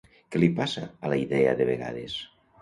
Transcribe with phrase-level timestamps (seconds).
[0.35, 2.17] Què li passa a la idea de vegades?